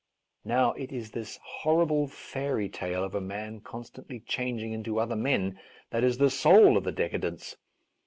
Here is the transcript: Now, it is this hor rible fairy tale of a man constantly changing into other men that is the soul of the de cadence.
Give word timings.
Now, 0.43 0.71
it 0.71 0.91
is 0.91 1.11
this 1.11 1.37
hor 1.61 1.85
rible 1.85 2.09
fairy 2.09 2.67
tale 2.69 3.03
of 3.03 3.13
a 3.13 3.21
man 3.21 3.59
constantly 3.59 4.19
changing 4.21 4.73
into 4.73 4.99
other 4.99 5.15
men 5.15 5.59
that 5.91 6.03
is 6.03 6.17
the 6.17 6.31
soul 6.31 6.75
of 6.75 6.83
the 6.85 6.91
de 6.91 7.07
cadence. 7.09 7.55